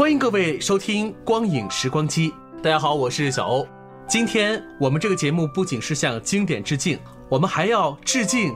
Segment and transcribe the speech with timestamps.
[0.00, 2.30] 欢迎各位收听《光影时光机》。
[2.62, 3.68] 大家好，我是小欧。
[4.08, 6.98] 今天我们这个节目不仅是向经典致敬，
[7.28, 8.50] 我们还要致敬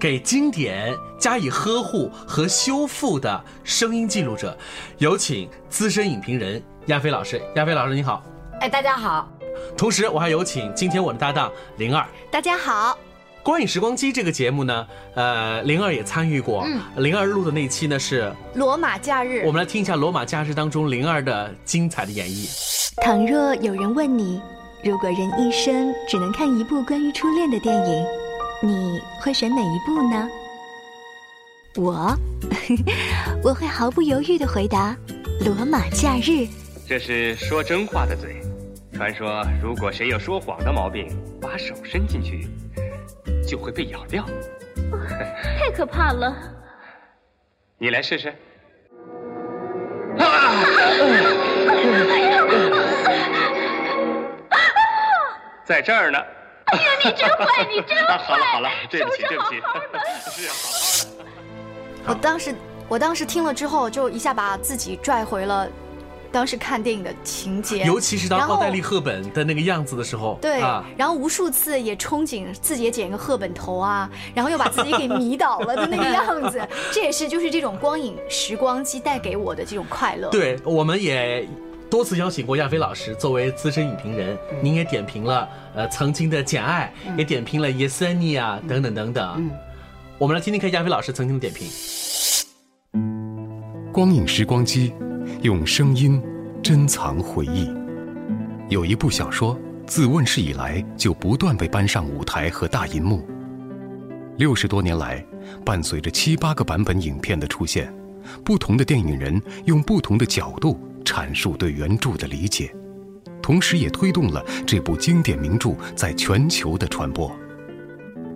[0.00, 4.56] 给经典加以呵护和修复的声音记录者。
[4.96, 7.42] 有请资深影评人亚飞老师。
[7.56, 8.22] 亚飞老师，你好。
[8.62, 9.30] 哎，大家好，
[9.76, 12.06] 同时，我还有请今天我的搭档灵儿。
[12.30, 12.98] 大家好。
[13.46, 16.64] 光影时光机这个节目呢，呃，灵儿也参与过。
[16.66, 19.44] 嗯，灵儿录的那期呢是罗马假日。
[19.46, 22.50] 我们来听一下《罗马假日》当中灵儿的精彩的演绎。
[22.96, 24.42] 倘若有人问你，
[24.82, 28.04] 如果人一生只能看一部关于初恋的电影，
[28.64, 30.28] 你会选哪一部呢？
[31.76, 32.18] 我，
[33.44, 34.96] 我会毫不犹豫地回答
[35.46, 36.30] 《罗马假日》。
[36.84, 38.42] 这是说真话的嘴。
[38.92, 41.06] 传说，如果谁有说谎的毛病，
[41.40, 42.48] 把手伸进去，
[43.46, 44.24] 就会被咬掉。
[45.58, 46.34] 太可怕了！
[47.78, 48.34] 你来试试。
[55.64, 56.18] 在这儿呢。
[56.66, 58.18] 哎呀，你真坏，你真坏！
[58.18, 59.62] 好了好了，对不起是对不起。
[60.30, 60.54] 是好
[62.06, 62.08] 好的。
[62.08, 62.54] 我当时，
[62.88, 65.68] 我当时听了之后，就一下把自己拽回了
[66.32, 76.60] 当时看电影的情节， 尤其是当奥黛丽·赫本的那个样子的时候，对，啊，然后无数次也憧憬自己也剪一个赫本头啊， 然后又把自己给迷倒了的那个样子，
[76.92, 80.28] 这也是就是这种光影时光机带给我的这种快乐。
[80.30, 81.46] 对，我们也
[81.88, 89.34] 多次邀请过亚飞老师，作为资深影评人，您也点评了呃曾经的《简爱》，也点评了《耶森尼》啊等等等等。
[89.38, 89.50] 嗯，
[90.18, 91.68] 我们来听听看亚飞老师曾经的点评。
[93.92, 94.92] 光影时光机，
[95.46, 96.20] 用声音
[96.60, 97.70] 珍藏回忆。
[98.68, 103.24] 有一部小说，自问世以来就不断被搬上舞台和大银幕。
[104.38, 105.24] 六十多年来，
[105.64, 107.94] 伴随着七八个版本影片的出现，
[108.44, 112.74] 不同的电影人用不同的角度阐述对原著的理解，
[113.40, 117.30] 同时也推动了这部经典名著在全球的传播。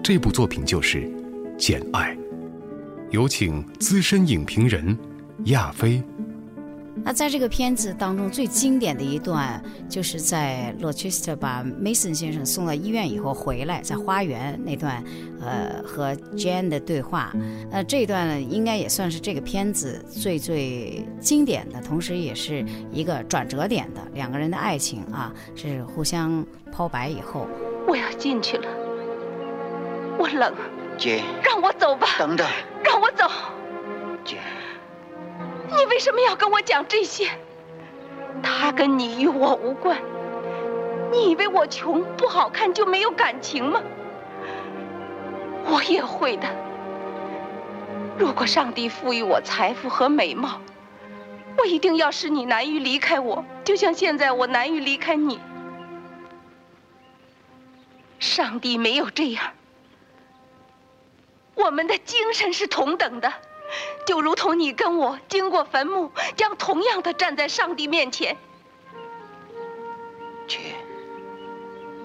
[0.01, 0.99] 这部作品就是
[1.59, 2.15] 《简爱》。
[3.11, 4.97] 有请资深影评人
[5.47, 6.01] 亚飞。
[7.03, 15.03] 那在这个片子当中最经典的一段，就是在罗切斯特把 Mason 先生送到医院以后回来，在花园那段，
[15.41, 17.33] 呃，和 Jane 的对话，
[17.71, 27.49] 那，这一段呢，应该也算是这个片子最最经典的，同时也是一个转折点的两个人的爱情啊，是互相抛白以后，
[27.89, 28.69] 我要进去了，
[30.19, 30.53] 我冷，
[30.99, 32.47] 姐，让我走吧，等等，
[32.85, 33.25] 让我走。
[34.23, 34.37] 姐，
[35.77, 37.31] 你为什么要跟我讲这些？
[38.43, 39.99] 他跟你与我无关。
[41.13, 43.83] 你以为我穷不好看就没有感情吗？
[45.67, 46.49] 我也会的。
[48.19, 50.61] 如果上帝赋予我财富和美貌，
[51.59, 55.41] 我一定要使你难于离开我，就像现在我难于离开你。
[58.19, 59.53] 上帝没有这样。
[61.55, 63.33] 我们的精神是同等的，
[64.07, 68.37] 就如同你跟我经过坟墓，将同样的站在上帝面前。
[70.49, 70.75] 去，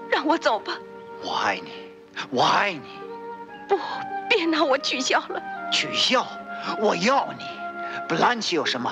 [0.08, 0.78] 让我走吧。
[1.22, 1.72] 我爱你，
[2.30, 3.00] 我爱你。
[3.68, 3.78] 不，
[4.28, 5.42] 别拿我取笑了。
[5.72, 6.26] 取笑？
[6.78, 7.44] 我要你。
[8.08, 8.90] 布兰奇有什么？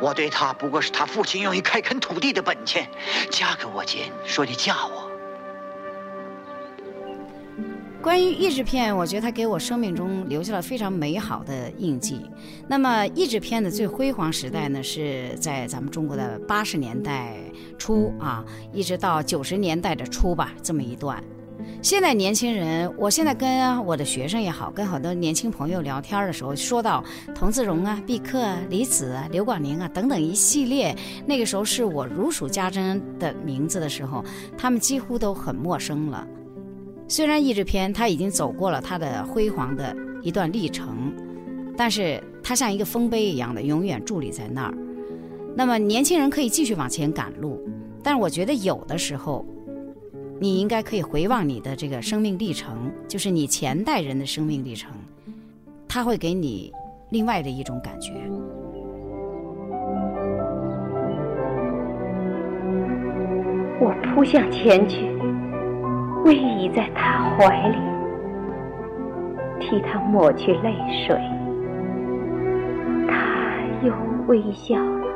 [0.00, 2.90] 我对他不过是他父亲用于开垦土地的本钱。
[3.30, 5.09] 嫁给我，姐，说你嫁我。
[8.02, 12.22] 关于译制片，我觉得它给我生命中留下了非常美好的印记。
[12.66, 17.36] 那么，译制片的最辉煌时代呢，是在咱们中国的八十年代
[17.78, 18.42] 初啊，
[18.72, 21.22] 一直到九十年代的初吧，这么一段。
[21.82, 27.04] 现在年轻人，我现在跟我的学生也好，跟很多年轻朋友聊天的时候，说到
[27.34, 34.24] 童自荣啊、毕克啊、李子啊、刘广宁啊等等一系列，那个时候是我如数家珍的名字的时候，
[34.56, 36.26] 他们几乎都很陌生了。
[37.10, 41.12] 虽然译制片他已经走过了他的辉煌的一段历程，
[41.76, 44.74] 但是它像一个丰碑一样的永远伫立在那儿。
[45.56, 47.60] 那么年轻人可以继续往前赶路，
[48.00, 49.44] 但是我觉得有的时候。
[50.42, 54.90] 你应该可以回望你的这个生命历程，就是你前代人的生命历程，
[55.86, 56.72] 它会给你
[57.10, 58.14] 另外的一种感觉。
[63.82, 65.10] 我扑向前去，
[66.24, 67.78] 偎依在他怀里，
[69.58, 70.74] 替他抹去泪
[71.06, 71.16] 水。
[73.08, 73.16] 他
[73.82, 73.92] 又
[74.26, 75.06] 微笑了，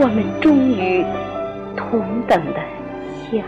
[0.00, 1.04] 我们终于
[1.76, 2.60] 同等的。
[3.30, 3.42] 相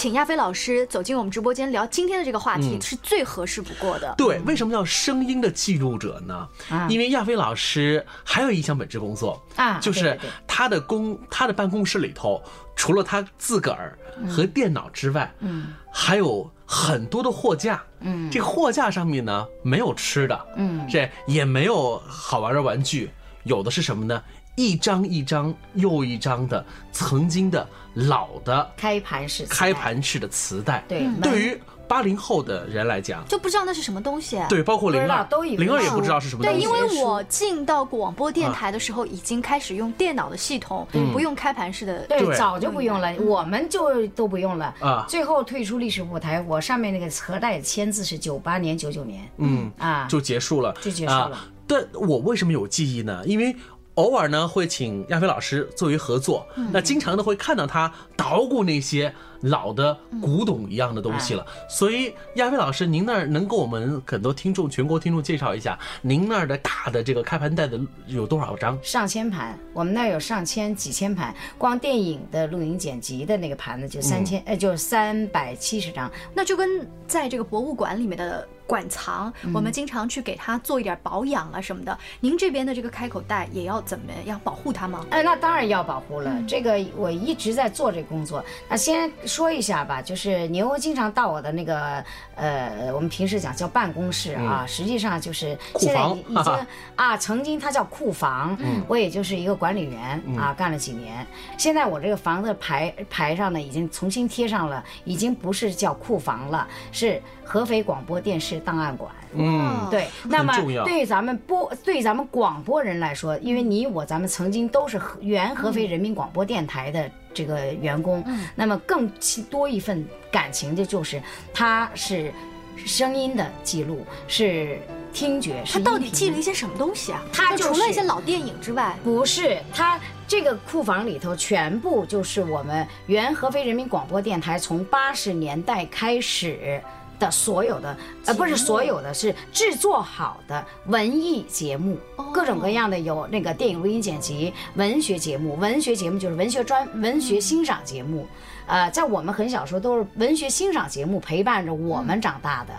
[0.00, 4.14] 请亚飞老师走进我们直播间聊今天的这个话题是最合适不过的。
[4.16, 6.48] 对，为什么叫声音的记录者呢？
[6.88, 12.42] 因为亚飞老师还有一项本职工作啊，就是他的工他的办公室里头，
[12.74, 23.10] 除了他自个儿和电脑之外，嗯，还有很多的货架，嗯，这个货架上面呢没有吃的，嗯，这也没有好玩的玩具。
[23.44, 24.22] 有的是什么呢？
[24.56, 30.84] 一张一张又一张的曾经的老的开盘式开盘式的磁带。
[30.88, 34.38] 对，对于八零后的人来讲，就不知道那是什么东西。
[34.48, 35.26] 对，包括零二，
[35.56, 36.60] 零二也不知道是什么东西。
[36.60, 42.06] 对，因为我进到广播电台的时候，已经开始用电脑的系统，不用开盘式的。
[42.06, 44.72] 对，早就不用了，我们就都不用了。
[44.78, 49.28] 啊，最后退出历史舞台，我上面那个磁带签字是九八年、九九年。
[49.38, 51.40] 嗯啊，就结束了，就结束了。
[51.66, 53.24] 但我为什么有记忆呢？
[53.26, 53.54] 因为
[54.00, 59.12] 偶尔呢会请亚飞老师作为合作，那经常的会看到他捣鼓那些
[59.42, 61.44] 老的古董一样的东西了。
[61.68, 68.78] 所以亚飞老师，您那儿能给我们很多听众、全国听众介绍一下，您那儿的大的这个开盘带的有多少张？
[68.82, 78.48] 上千盘，我们那儿有上千、几千盘，光电影的录影剪辑的那个盘子就三千，呃，就三百七十张，那就跟在这个博物馆里面的。
[78.70, 81.98] 馆藏，我们经常去给它做一点保养啊什么的。
[82.20, 85.04] 您这边的这个开口袋也要怎么样保护它吗？
[85.10, 86.32] 哎，那当然要保护了。
[86.46, 88.44] 这个我一直在做这个工作。
[88.68, 92.04] 那先说一下吧，就是牛经常到我的那个
[92.36, 98.56] 呃，我们平时讲叫办公室啊，实际上就是现在已经 啊，曾经它叫库房，
[98.86, 101.26] 我也就是一个管理员啊，干了几年。
[101.58, 107.20] 现在我这个房子牌牌上呢，已经重新贴上了，已经不是叫库房了，是。
[107.42, 110.52] 合肥广播电视档案馆，嗯，对，那么
[110.84, 118.24] 对咱们播，对咱们广播人来说，因为你我咱们曾经都是合原合肥人民广播电台的这个员工，
[118.54, 119.10] 那么更
[119.50, 121.20] 多一份感情的就是，
[121.52, 122.32] 它是
[122.76, 124.78] 声音的记录，是
[125.12, 127.22] 听觉，它到底记了一些什么东西啊？
[127.32, 129.98] 它除了一些老电影之外，不是它。
[130.30, 136.80] 这个库房里头全部就是我们原合肥人民广播电台从八十年代开始。
[137.20, 141.96] 的所有的呃不是所有的是制作好的文艺节目，
[142.32, 148.26] 各种各样的有那个电影录音剪辑、文学节目，文学节目就是文学专文学欣赏节目，
[148.66, 152.72] 呃，在我们很小时候都是文学欣赏节目陪伴着我们长大的。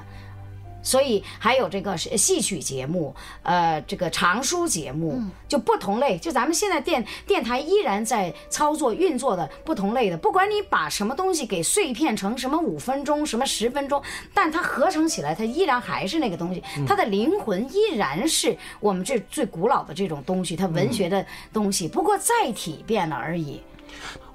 [0.83, 6.17] 所以还有这个是戏曲节目，呃，这个长书节目，就不同类。
[6.17, 14.01] 就咱们现在电电台依然在操作运作的不同类的，不管你把什么东西给碎片成什么五分钟、什么十分钟，
[14.33, 23.61] 但它合成起来，它依然还是那个东西，它的灵魂依然是我们这最古老的这种东西，它文学的东西，不过载体变了而已。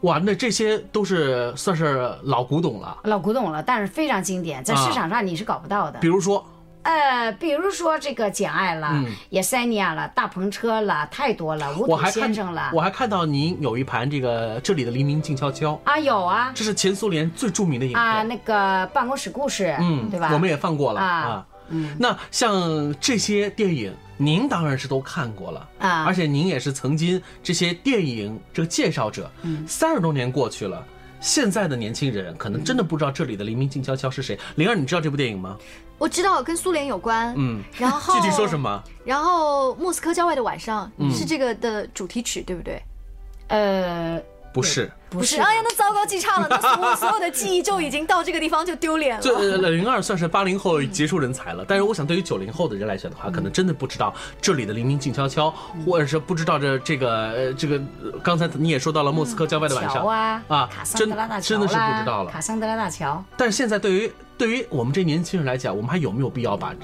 [0.07, 5.99] 哇，那这些都是算是老古董了，老古董了，但是非常经典，在市场上你是搞不到的。
[5.99, 6.47] 比如说，
[6.83, 8.87] 呃，比如说这个《简爱》了，
[9.31, 12.71] 《也塞尼亚》了，《大篷车》了，太多了，《我还先生》了。
[12.73, 20.31] 我还看到您有一盘这个《这里的黎明静悄悄》啊，有啊，这是前苏联最著名的影片啊，那个办公室故事，嗯，对吧？
[20.33, 21.45] 我们也放过了啊。
[21.71, 29.31] 嗯，那像这些电影，您当然是都看过了啊，而且您也是曾经这些电影这个介绍者。
[29.43, 30.85] 嗯，三十多年过去了，
[31.21, 34.39] 现在的年轻人可能真的不知道这里的黎明静悄悄是谁。
[34.57, 35.57] 灵儿，你知道这部电影吗？
[35.99, 37.35] 我知道，跟苏联有关。
[37.37, 38.83] 嗯，然后具体说什么？
[39.05, 42.83] 然后莫斯科郊外的晚上是这个的主题曲，对不对？
[43.49, 44.21] 呃，
[44.53, 49.23] 不是，不是，哎呀，那糟糕，记差了，那所 所有的记忆就已经到这个地方就丢脸了。
[49.23, 55.53] 这零二算是八零后杰出人才了，但是我想对于九零后的人来讲的话，可能真的不知道这里的黎明静悄悄，
[55.87, 57.81] 或者是不知道这这个呃这个，
[58.23, 61.09] 刚才你也说到了莫斯科郊外的晚上啊啊，真
[61.41, 62.31] 真的是不知道了。
[62.31, 63.23] 卡桑德拉大桥。
[63.37, 66.75] 但是现在对于对于我们这年轻人来讲，我们还有没有必要把？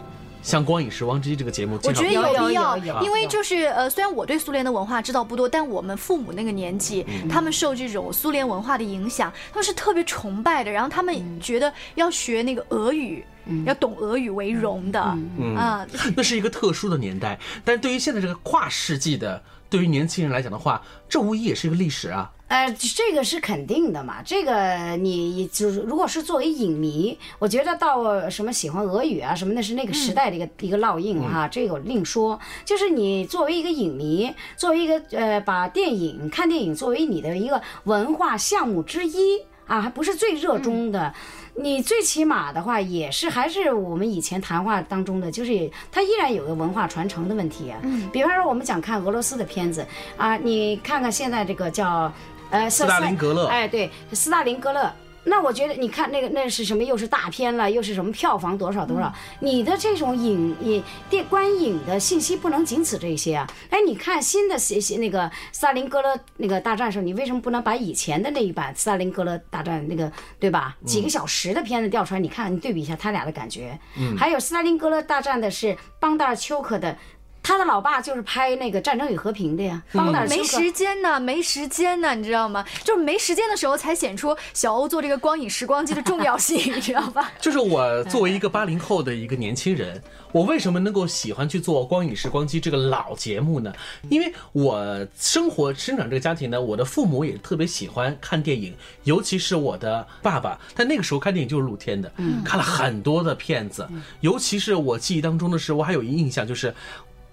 [0.43, 13.25] 像《光影时光机》这个节目，我觉得有必要，因为就是呃，虽然我对苏联的文化知道不多，但我们父母那个年纪，他们受这种苏联文化的影响，他们是特别崇拜的，然后他们觉得要学那个俄语，
[13.65, 15.87] 要懂俄语为荣的啊。
[16.17, 22.31] 那是一个特殊的年代，但是对于现在这个跨世纪的，对于年轻人来讲的话，这无疑也是一个历史啊。
[22.53, 24.17] 呃，这个是肯定的嘛。
[24.23, 32.39] 这个你就是如果是作为影迷，我觉得到什么喜欢俄语啊什么，那是那个时代的一个一个烙印哈，这个另说。
[32.63, 41.15] 就是你作为一个影迷，作为一个呃，把电影看电影作为你的一个文化项目之一啊，还不是最热衷的。
[41.55, 47.81] 你最起码的话也是还是我们以前谈话当中的，就是它依然有个文化传承的问题啊。
[47.83, 49.87] 嗯，比方说我们讲看俄罗斯的片子
[50.19, 52.13] 啊，你看看现在这个叫。
[52.53, 54.93] 呃，斯大林格勒，哎，对，斯大林格勒。
[55.25, 56.83] 那我觉得，你看那个那是什么？
[56.83, 59.11] 又是大片了，又是什么票房多少多少？
[59.41, 63.49] 你的这种影影电观影的信息不能仅此这些啊！
[63.71, 70.77] 哎，你看新的些些那个斯大林格勒那个大战时候，你为什么不能把以前的那一版斯大林格勒大战那个对吧？
[70.85, 73.79] 几个小时的片子调出来，你看你对比一下他俩的感觉。
[73.97, 74.17] 嗯。
[74.19, 76.99] 还有斯大林格勒大战的是邦达尔丘克的。
[77.43, 79.83] 他的老爸就是拍那个《战争与和平》的呀，
[80.29, 82.65] 没时间呢，没时间呢，你知道吗？
[82.85, 87.33] 就是没时间的时候才显出小欧做这个光影时光机的重要性， 你知道吧？
[87.41, 93.73] 就是我作为一个八零后的一个年轻人，我为什么能够喜欢去做光影时光机这个老节目呢？
[94.09, 98.73] 因为我生活生长这个家庭呢，我的父母也特别喜欢看电影，
[99.03, 102.13] 尤其是我的爸爸，他那个时候看电影就是露天的，
[102.45, 103.89] 看了很多的片子，
[104.21, 106.73] 尤其是我记忆当中的是，我还有一印象就是。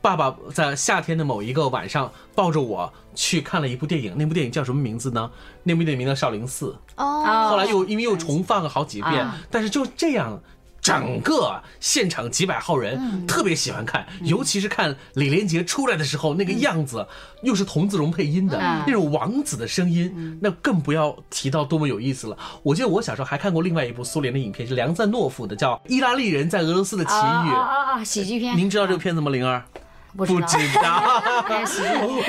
[0.02, 5.30] 爸爸在夏天的某一个晚上抱着我去看了一部电影，那部电影叫什么名字呢？
[5.64, 6.78] 那部电影名叫《少林寺》。
[7.04, 7.50] 哦。
[7.50, 10.42] 后来又因为又重放了好几遍，但是就这样，
[10.82, 17.06] 整个现场几百号人特别喜欢看，尤其是看李连杰出来的时候那个样子，
[17.44, 22.38] 又是童自荣配音的那种王子的声音，那更不要提到多么有意思了。
[22.64, 27.14] 我记得我小时候还看过另外一部苏联的影片，是梁赞诺夫的，叫《意大利人在俄罗斯的奇遇》。
[27.20, 28.04] 啊啊啊！
[28.04, 28.58] 喜剧片。
[28.58, 29.62] 您知道这个片子吗，灵儿？
[30.18, 30.34] 不知
[30.82, 31.24] 道，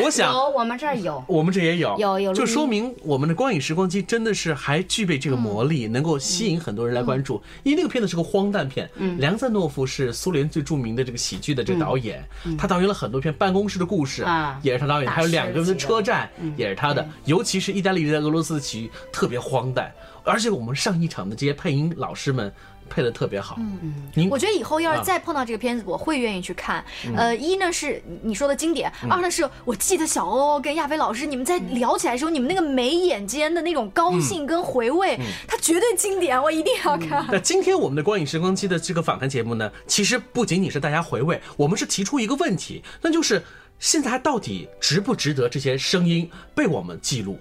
[0.02, 7.42] 我想有，我们这儿有，我们这也有，有有，就说明我们的光影时光机真的是还具备这个魔力，能够吸引很多人来关注。
[7.62, 12.22] 因为那个片子是个荒诞片，梁赞诺夫是苏联最著名的这个喜剧的这个导演，
[12.58, 14.22] 他导演了很多片，《办公室的故事》
[14.62, 19.90] 也是他导演，还有两个人的车站也是他的，尤其是意大利人在俄罗斯的喜剧特别荒诞，
[20.24, 22.52] 而且我们上一场的这些配音老师们。
[22.92, 26.84] 配的特别好，嗯嗯，我觉得以后要是再碰到这个片子，我会愿意去看。
[27.14, 37.24] 呃，一呢是你说的经典，二呢是我记得小欧跟亚飞老师你们在聊起来的时候，你们那个眉眼间的那种高兴跟回味，它绝对经典，我一定要看。
[37.30, 43.40] 那今天我们的光影时光机的这个访谈节目呢，其实不仅仅是大家回味，我们是提出一个问题，那就是
[43.78, 47.38] 现在到底值不值得这些声音被我们记录？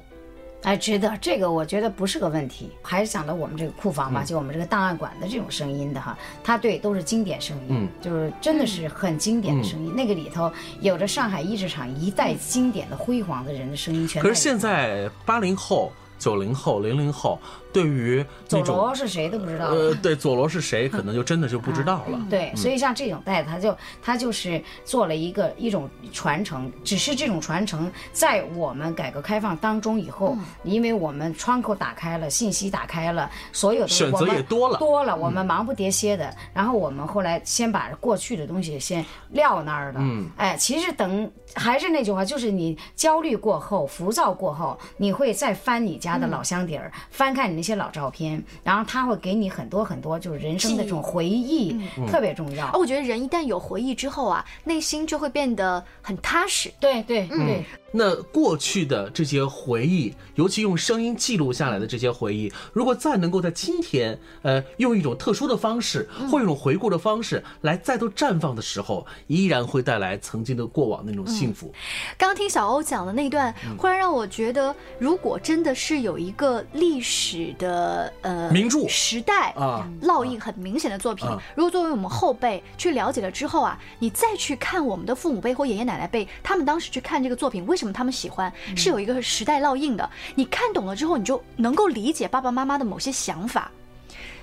[0.64, 2.70] 哎，值得这个，我觉得不是个问题。
[2.82, 9.94] 还是讲到我们这个库房吧，就我们这个档案馆的这种声音的哈，它对都是经典声音，就是真的是很经典的声音。
[9.96, 10.52] 那个里头
[10.82, 14.22] 有着上海译制厂一代经典的辉煌的人的声音，全。
[14.22, 17.40] 可是现在八零后、九零后、零零后。
[17.72, 22.20] 对于佐罗是谁都不知道，呃，对，佐罗是谁，可能就真的就不知道了。
[22.28, 36.34] 对，所以像这种代，他就他就是做了一个一种传承，只是这种传承在我们改革开放当中以后，因为我们窗口打开了，信息打开了，所有的选择也多了，多了，我们忙不迭歇的。
[36.52, 40.00] 然后我们后来先把过去的东西先撂那儿了。
[40.02, 47.59] 嗯，哎，其实等还是那句话，就是你焦虑过后、浮躁过后，你会再翻你家的老箱底儿，翻看你。
[47.60, 51.76] 那些老照片，然后他会给你很多很多，就是人生的这种回忆，
[52.08, 52.72] 特别重要。
[52.72, 56.72] 我觉得人一旦有回忆之后啊，内心就会变得很踏实。
[56.80, 57.66] 对对对。
[57.92, 71.74] 那过去的这些回忆，尤其用声音记录下来的这些回忆，如果再能够在今天，呃，用一种特殊的方式，或一种回顾的方式来再度绽放的时候，依然会带来曾经的过往那种幸福。
[72.16, 77.49] 刚听小欧讲的那段，忽然让我觉得，如果真的是有一个历史。
[77.50, 78.88] 史的呃名著。
[78.88, 79.88] 时代啊。
[80.02, 90.10] 烙印很明显的作品啊，如果作为我们后辈去了解了之后啊，你再去看我们的父母辈或爷爷奶奶辈，他们当时去看这个作品，为什么他们喜欢，是有一个时代烙印的。
[90.36, 93.72] 你看懂了之后，你就能够理解爸爸妈妈的某些想法，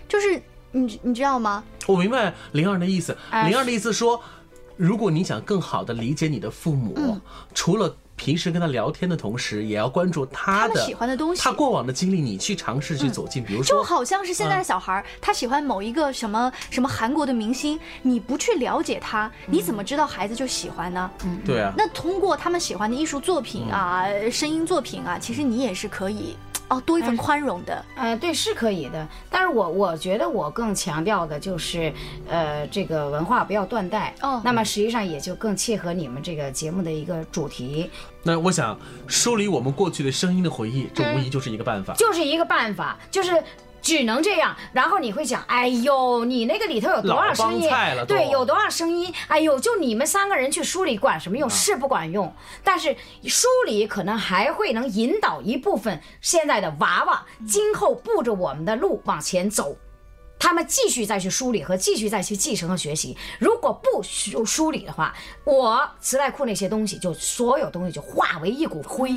[0.08, 0.40] 就是
[0.72, 1.64] 你你知道吗？
[1.86, 3.16] 我明白灵儿的意思。
[3.30, 4.20] 哎灵儿的意思说，
[4.76, 7.20] 如果你想更好的理解你的父母，嗯。
[7.54, 13.44] 除了平时跟他聊天的同时，也要关注他的他喜欢的东西他过往的经历，你去尝试去走进。
[13.44, 21.10] 比如说，就好像是现在的小孩儿，他喜欢某一个什么什么韩国的明星，你不去了解他，你怎么知道孩子就喜欢呢？
[21.24, 26.36] 嗯，对啊，那通过他们喜欢的艺术作品啊、声音作品啊，其实你也是可以
[26.68, 27.84] 哦多一份宽容的。
[27.96, 29.06] 呃，对，是可以的。
[29.30, 31.92] 但是我我觉得我更强调的就是，
[32.28, 34.14] 呃，这个文化不要断代。
[34.22, 37.90] 哦那么实际上也就更切合你们这个节目的一个主题，
[38.22, 41.94] 那我想梳理我们过去的声音的回忆，这无疑就是一个办法。
[41.94, 43.30] 就是一个办法，就是。
[43.86, 47.70] 只能这样，然后你会想，哎呦，你那个里头有多少声音
[48.08, 49.14] 对，有多少声音？
[49.28, 51.48] 哎呦，就你们三个人去梳理管什么用？
[51.48, 52.34] 是不管用。
[52.64, 59.76] 但是梳理可能还会能引导一部分现在的娃娃，今后步着我们的路往前走。
[60.38, 63.16] 他们继续再去梳理和继续再去继承和学习。
[63.38, 65.14] 如果不梳梳理的话，
[65.44, 69.14] 我磁带库那些东西就所有东西就化为一股灰。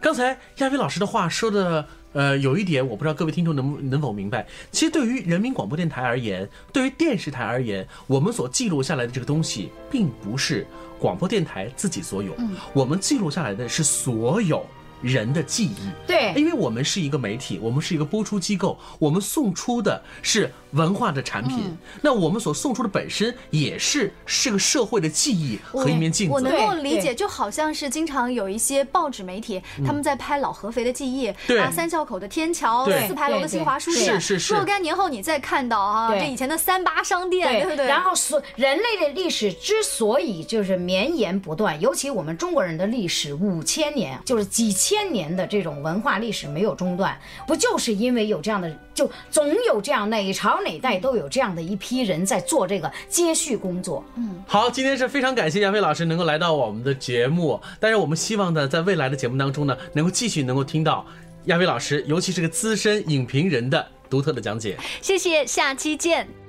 [0.00, 4.46] 刚才亚飞老师的话说的，呃，有一点我不知道各位听众能不能否明白。
[4.70, 10.66] 其实对于人民广播电台而言，对于电视台而言，我们所记录下来的这个东西，并不是
[10.98, 14.64] 广播电台自己所有，嗯我们记录下来的是所有。
[15.02, 21.78] 人的记忆，对因为我们是一个媒体，我们是一个播出机构，我们送出的是文化的产品，嗯。
[22.02, 26.32] 那我们所送出的本身也是是个社会的记忆和一面镜子。
[26.32, 31.58] 我能够理解，就好像是经常有一些报纸媒体，他们在拍老合肥的记忆，对。
[31.58, 34.54] 啊，三孝口的天桥，四牌楼的新华书店，是是是。
[34.54, 37.86] 若干年后你再看到啊，这以前的三八商店，对对对？
[37.86, 54.04] 然后所人类的历史之所以就是绵延不断，尤其我们中国人的历史五千年，就是几千年的这种文化历史没有中断，不就是因为有这样的，就总有这样哪朝哪代都有这样的一批人在做这个接续工作。
[54.16, 61.06] 嗯，好，今天是非常感谢亚飞老师能够来到我们的节目，但是我们希望呢，在未来的节目当中呢，能够继续能够听到
[61.46, 64.76] 亚飞老师，尤其是个资深影评人的独特的讲解。
[65.00, 66.39] 谢谢，下期见。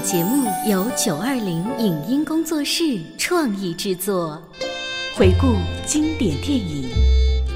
[0.00, 4.42] 节目由九二零影音工作室创意制作，
[5.14, 6.88] 回顾经典电影，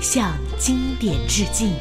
[0.03, 1.73] 向经典致敬。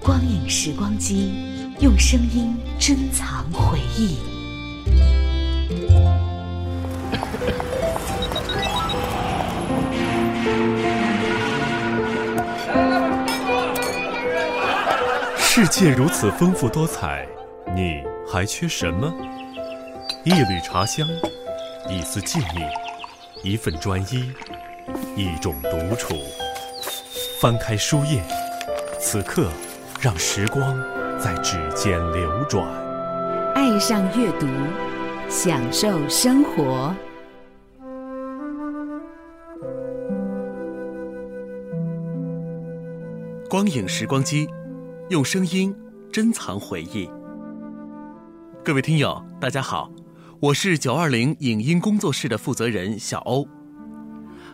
[0.00, 1.32] 光影时光机，
[1.80, 4.18] 用声音珍藏回忆。
[15.38, 17.26] 世界如此丰富多彩，
[17.74, 18.00] 你
[18.30, 19.12] 还缺什么？
[20.26, 21.08] 一缕茶香，
[21.88, 22.68] 一丝静谧，
[23.44, 24.28] 一份专一，
[25.14, 26.16] 一种独处。
[27.40, 28.20] 翻开书页，
[28.98, 29.48] 此刻
[30.00, 30.76] 让时光
[31.16, 32.66] 在指尖流转。
[33.54, 34.48] 爱上阅读，
[35.28, 36.92] 享受生活。
[43.48, 44.48] 光影时光机，
[45.08, 45.72] 用声音
[46.12, 47.08] 珍藏回忆。
[48.64, 49.88] 各位听友，大家好，
[50.38, 53.48] 我是九二零影音工作室的负责人小欧。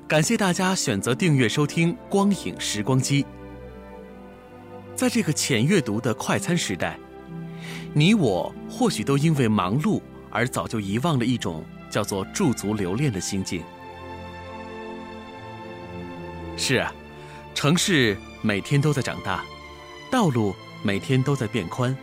[0.07, 3.27] 感谢大家选择订阅收听光影时光机。
[4.95, 6.97] 在这个浅阅读的快餐时代，
[7.93, 13.61] 你我或许都因为忙碌而早就遗忘了一种叫做驻足留恋的心境。
[16.57, 16.95] 是啊，
[17.57, 19.43] 城市每天都在长大，
[20.13, 21.97] 道路每天都在变宽，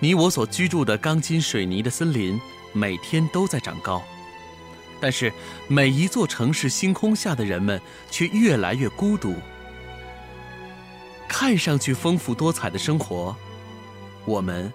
[0.00, 2.40] 你我所居住的钢筋水泥的森林
[2.74, 4.02] 每天都在长高。
[5.00, 5.32] 但是，
[5.68, 9.34] 每一座城市星空下的人们却越来越孤独。
[11.28, 13.34] 看上去丰富多彩的生活，
[14.24, 14.72] 我们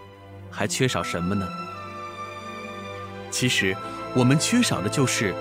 [0.52, 1.48] 还缺少什么呢？
[3.32, 3.76] 其实，
[4.16, 5.34] 我们缺少的就是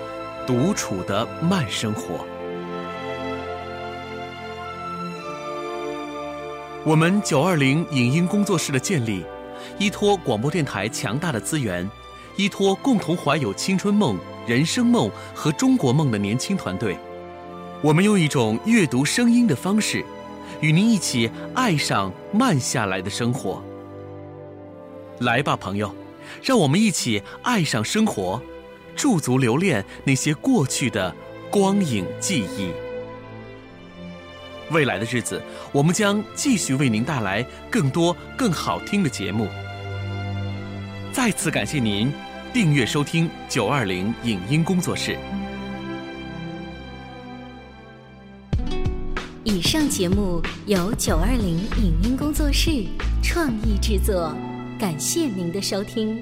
[0.47, 2.25] 独处的慢生活。
[6.85, 9.25] 我们九二零影音工作室的建立，
[9.77, 11.87] 依托广播电台强大的资源，
[12.39, 16.97] 依托共同怀有青春梦、人生梦和中国梦的年轻团队，
[17.81, 20.05] 我们用一种阅读声音的方式，
[20.61, 23.61] 与您一起爱上慢下来的生活。
[25.19, 25.93] 来吧，朋友，
[26.41, 28.41] 让我们一起爱上生活，
[28.95, 31.13] 驻足留恋那些过去的
[31.51, 32.71] 光影记忆。
[34.71, 39.45] 未来的日子，我们将继续为您带来更多更好听的节目。
[41.11, 42.09] 再次感谢您
[42.61, 45.17] 订阅收听九二零影音工作室。
[49.45, 52.85] 以上节目由九二零影音工作室
[53.23, 54.35] 创意制作，
[54.77, 56.21] 感谢您的收听。